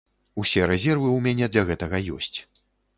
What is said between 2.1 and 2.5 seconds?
ёсць.